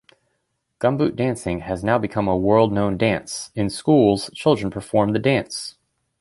Gumboot 0.79 1.15
dancing 1.15 1.59
has 1.59 1.83
now 1.83 1.99
become 1.99 2.27
a 2.27 2.35
world-known 2.35 2.97
dance; 2.97 3.51
in 3.53 3.69
schools 3.69 4.31
children 4.33 4.71
perform 4.71 5.13
the 5.13 5.19
dance. 5.19 5.75